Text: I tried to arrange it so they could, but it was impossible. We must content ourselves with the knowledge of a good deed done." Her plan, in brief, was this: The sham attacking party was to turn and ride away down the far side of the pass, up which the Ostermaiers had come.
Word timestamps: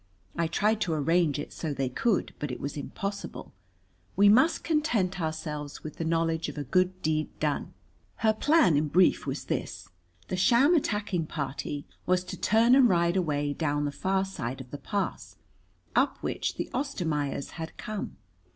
I 0.35 0.47
tried 0.47 0.81
to 0.81 0.95
arrange 0.95 1.37
it 1.37 1.53
so 1.53 1.75
they 1.75 1.87
could, 1.87 2.33
but 2.39 2.49
it 2.49 2.59
was 2.59 2.75
impossible. 2.75 3.53
We 4.15 4.29
must 4.29 4.63
content 4.63 5.21
ourselves 5.21 5.83
with 5.83 5.97
the 5.97 6.03
knowledge 6.03 6.49
of 6.49 6.57
a 6.57 6.63
good 6.63 7.03
deed 7.03 7.29
done." 7.39 7.75
Her 8.15 8.33
plan, 8.33 8.75
in 8.75 8.87
brief, 8.87 9.27
was 9.27 9.45
this: 9.45 9.89
The 10.27 10.35
sham 10.35 10.73
attacking 10.73 11.27
party 11.27 11.85
was 12.07 12.23
to 12.23 12.35
turn 12.35 12.73
and 12.73 12.89
ride 12.89 13.15
away 13.15 13.53
down 13.53 13.85
the 13.85 13.91
far 13.91 14.25
side 14.25 14.59
of 14.59 14.71
the 14.71 14.79
pass, 14.79 15.35
up 15.95 16.17
which 16.23 16.55
the 16.55 16.71
Ostermaiers 16.73 17.51
had 17.61 17.77
come. 17.77 18.17